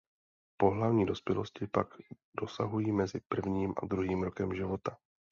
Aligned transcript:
Pohlavní 0.57 1.05
dospělosti 1.05 1.67
pak 1.67 1.87
dosahují 2.41 2.91
mezi 2.91 3.19
prvním 3.27 3.73
a 3.83 3.85
druhým 3.85 4.23
rokem 4.23 4.53
života. 4.53 4.97